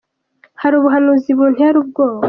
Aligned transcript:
Hari 0.61 0.73
ubuhanuzi 0.77 1.29
buntera 1.37 1.77
ubwoba. 1.83 2.19